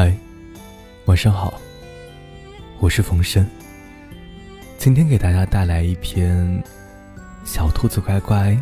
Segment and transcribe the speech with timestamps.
[0.00, 0.16] 嗨，
[1.06, 1.60] 晚上好，
[2.78, 3.44] 我是冯生。
[4.76, 6.38] 今天给大家带来一篇
[7.44, 8.56] 《小兔子乖乖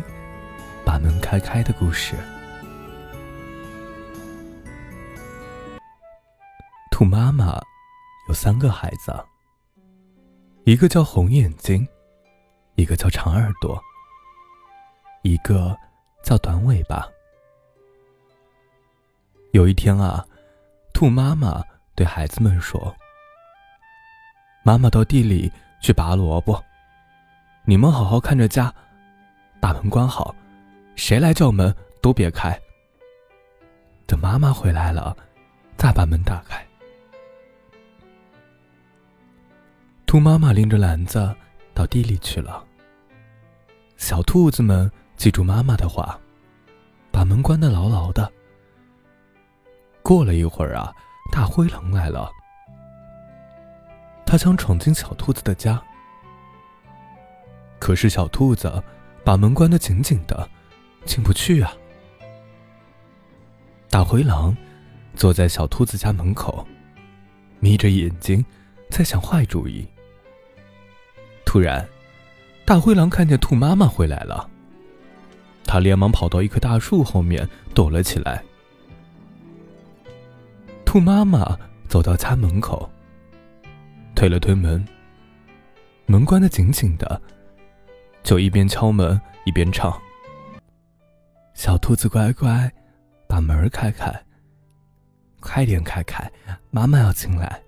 [0.83, 2.15] 把门开开》的故事。
[6.89, 7.61] 兔妈妈
[8.29, 9.13] 有三个孩子，
[10.63, 11.87] 一个叫红眼睛，
[12.73, 13.79] 一个叫长耳朵，
[15.21, 15.77] 一个
[16.23, 17.07] 叫短尾巴。
[19.51, 20.26] 有一天啊。
[20.97, 22.91] 兔妈妈对孩子们说
[24.65, 26.59] ：“妈妈到地里去拔萝卜，
[27.65, 28.73] 你们好好看着家，
[29.61, 30.33] 把门关好，
[30.95, 31.71] 谁来叫门
[32.01, 32.59] 都别开。
[34.07, 35.15] 等妈妈回来了，
[35.77, 36.65] 再把门打开。”
[40.07, 41.31] 兔妈妈拎着篮子
[41.75, 42.65] 到地里去了。
[43.97, 46.19] 小兔子们记住妈妈的话，
[47.11, 48.33] 把门关得牢牢的。
[50.07, 50.95] 过了一会儿啊，
[51.33, 52.31] 大灰狼来了。
[54.25, 55.83] 他想闯进小兔子的家，
[57.77, 58.81] 可是小兔子
[59.25, 60.49] 把门关得紧紧的，
[61.03, 61.73] 进不去啊。
[63.89, 64.55] 大灰狼
[65.13, 66.65] 坐在小兔子家门口，
[67.59, 68.45] 眯着眼睛
[68.89, 69.85] 在想坏主意。
[71.45, 71.85] 突然，
[72.63, 74.49] 大灰狼看见兔妈妈回来了，
[75.65, 78.41] 他连忙跑到一棵大树后面躲了起来。
[80.97, 81.55] 兔妈妈
[81.87, 82.89] 走到家门口，
[84.15, 84.83] 推了推门，
[86.07, 87.21] 门关的紧紧的，
[88.23, 89.95] 就一边敲门一边唱
[91.53, 92.73] ：“小兔子乖乖，
[93.27, 94.11] 把门开开，
[95.39, 96.27] 快点开开，
[96.71, 97.61] 妈妈要进来。”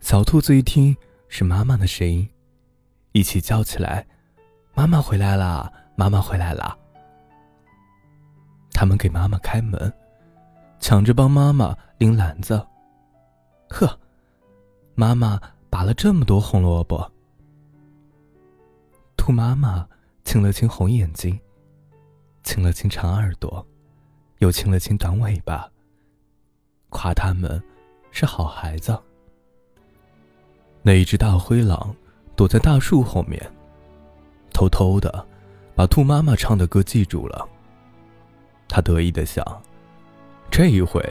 [0.00, 0.96] 小兔子一听
[1.28, 2.26] 是妈妈的声音，
[3.12, 4.06] 一起叫起来
[4.72, 5.70] ：“妈妈回来啦！
[5.94, 6.74] 妈妈回来啦！”
[8.72, 9.92] 他们给妈妈开门。
[10.84, 12.62] 抢着帮妈妈拎篮子。
[13.70, 13.98] 呵，
[14.94, 15.40] 妈妈
[15.70, 17.10] 拔了这么多红萝卜。
[19.16, 19.88] 兔妈妈
[20.24, 21.40] 亲了亲红眼睛，
[22.42, 23.66] 亲了亲长耳朵，
[24.40, 25.66] 又亲了亲短尾巴，
[26.90, 27.58] 夸他们
[28.10, 28.94] 是好孩子。
[30.82, 31.96] 那一只大灰狼
[32.36, 33.40] 躲在大树后面，
[34.52, 35.26] 偷偷的
[35.74, 37.48] 把兔妈妈唱的歌记住了。
[38.68, 39.42] 他得意的想。
[40.56, 41.02] 这一回，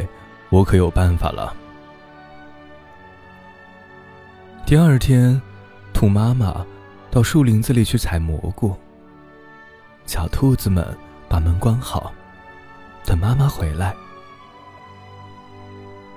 [0.51, 1.53] 我可有办法了。
[4.65, 5.41] 第二天，
[5.93, 6.65] 兔妈妈
[7.11, 8.73] 到树林子里去采蘑菇。
[10.05, 10.87] 小兔子们
[11.27, 12.13] 把门关好，
[13.03, 13.93] 等妈妈回来。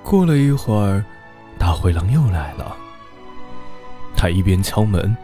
[0.04, 1.04] 过了一会儿，
[1.58, 2.76] 大灰狼又来了。
[4.16, 5.16] 他一边敲门，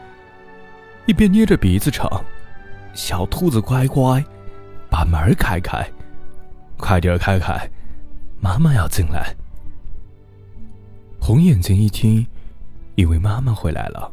[1.05, 2.05] 一边捏着鼻子唱
[2.93, 4.21] ：“小兔子乖乖，
[4.89, 5.89] 把门开开，
[6.77, 7.57] 快点开开。”
[8.43, 9.33] 妈妈要进来。
[11.17, 12.27] 红眼睛一听，
[12.95, 14.11] 以为妈妈回来了，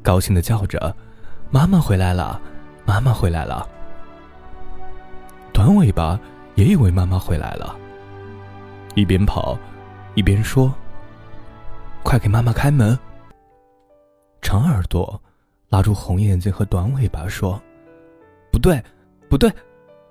[0.00, 0.94] 高兴的叫着
[1.50, 2.40] ：“妈妈回来了，
[2.86, 3.68] 妈妈回来了。”
[5.52, 6.16] 短尾巴
[6.54, 7.76] 也以为妈妈回来了，
[8.94, 9.58] 一边跑，
[10.14, 10.72] 一边说
[12.04, 12.96] ：“快给妈妈开门！”
[14.40, 15.20] 长耳朵
[15.68, 17.60] 拉住红眼睛和短尾巴说
[18.52, 18.80] ：“不对，
[19.28, 19.52] 不对，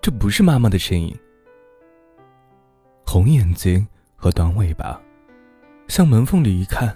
[0.01, 1.17] 这不是妈妈的声音。”
[3.15, 3.87] 红眼睛
[4.17, 5.01] 和短尾巴，
[5.87, 6.93] 向门缝里一看，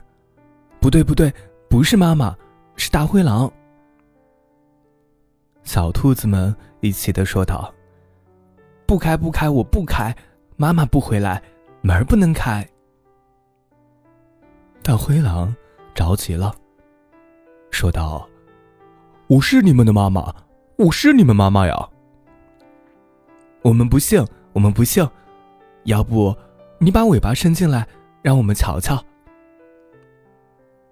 [0.81, 1.33] 不对不对，
[1.69, 2.35] 不是妈妈，
[2.75, 3.49] 是大灰狼。
[5.63, 7.73] 小兔子们一起的说道
[8.85, 10.13] ：“不开不开，我不开，
[10.57, 11.41] 妈妈不回来，
[11.79, 12.67] 门儿不能开。”
[14.83, 15.55] 大灰狼
[15.95, 16.53] 着急了，
[17.71, 18.27] 说道
[19.27, 20.35] ：“我是你们的妈妈，
[20.75, 21.89] 我是你们妈妈呀！
[23.61, 24.21] 我们不信，
[24.51, 25.01] 我们不信。”
[25.83, 26.35] 要不，
[26.77, 27.87] 你把尾巴伸进来，
[28.21, 29.03] 让我们瞧瞧。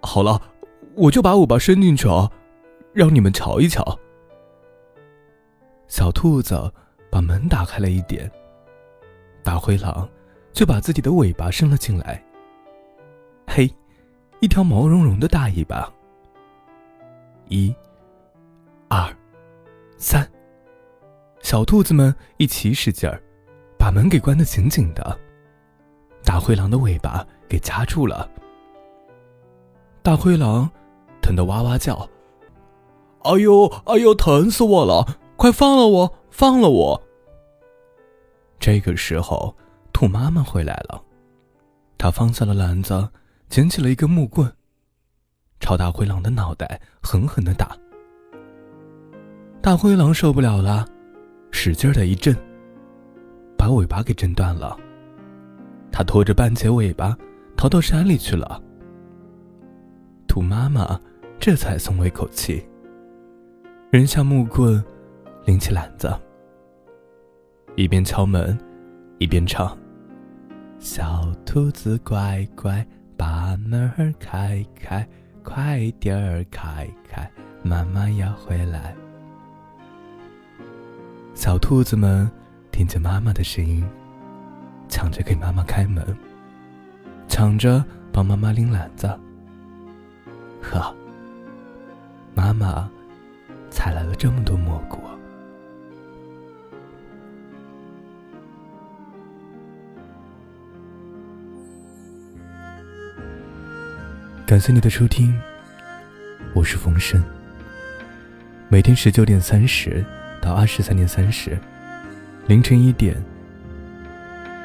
[0.02, 0.42] 好了，
[0.96, 2.32] 我就把尾巴伸进去哦，
[2.94, 4.00] 让你们瞧一瞧。
[5.88, 6.72] 小兔子
[7.12, 8.30] 把门打开了一点，
[9.44, 10.08] 大灰狼
[10.52, 12.24] 就把自己的尾巴伸了进来。
[13.48, 13.70] 嘿，
[14.40, 15.92] 一条毛茸茸的大尾巴。
[17.48, 17.74] 一、
[18.90, 19.16] 二、
[19.98, 20.30] 三，
[21.42, 23.22] 小兔子们一起使劲儿。
[23.88, 25.18] 把门给关得紧紧的，
[26.22, 28.30] 大灰狼的尾巴给夹住了。
[30.04, 30.70] 大灰狼
[31.22, 32.06] 疼得哇哇叫
[33.24, 35.18] ：“哎呦，哎呦，疼死我了！
[35.38, 37.02] 快放了我，放了我！”
[38.60, 39.56] 这个时候，
[39.94, 41.02] 兔妈妈回来了，
[41.98, 43.08] 她放下了篮子，
[43.48, 44.52] 捡起了一根木棍，
[45.62, 47.72] 朝大灰狼的脑袋狠狠的打。
[49.62, 50.86] 大灰狼受不了了，
[51.52, 52.36] 使劲的一震。
[53.68, 54.78] 把尾巴给震断了，
[55.92, 57.18] 他拖着半截尾巴
[57.58, 58.64] 逃到山里去了。
[60.26, 60.98] 兔妈妈
[61.38, 62.66] 这才松了一口气，
[63.92, 64.82] 扔下木棍，
[65.44, 66.18] 拎起篮子，
[67.76, 68.58] 一边敲门，
[69.18, 69.78] 一边唱
[70.80, 72.88] ：“小兔子乖乖，
[73.18, 75.06] 把门儿开开，
[75.44, 77.30] 快点儿开开，
[77.64, 78.96] 妈妈要回来。”
[81.36, 82.32] 小兔子们
[82.78, 83.84] 听见妈妈的声音，
[84.88, 86.16] 抢着给妈妈开门，
[87.28, 87.84] 抢着
[88.14, 89.08] 帮妈妈拎篮子。
[90.62, 90.96] 呵，
[92.36, 92.88] 妈妈
[93.72, 95.00] 采来了这么多蘑菇。
[104.46, 105.36] 感谢你的收听，
[106.54, 107.24] 我是风声。
[108.70, 110.06] 每天十九点三十
[110.40, 111.58] 到二十三点三十，
[112.48, 113.22] 凌晨一点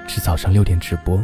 [0.06, 1.20] 至早上六点直播。